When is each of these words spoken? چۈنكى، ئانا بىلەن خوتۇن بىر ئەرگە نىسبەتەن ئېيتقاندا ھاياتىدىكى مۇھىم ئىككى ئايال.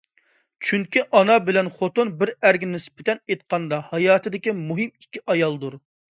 چۈنكى، 0.67 1.01
ئانا 1.17 1.33
بىلەن 1.49 1.67
خوتۇن 1.81 2.13
بىر 2.21 2.31
ئەرگە 2.47 2.69
نىسبەتەن 2.69 3.21
ئېيتقاندا 3.33 3.79
ھاياتىدىكى 3.91 4.55
مۇھىم 4.63 4.89
ئىككى 4.95 5.23
ئايال. 5.35 5.61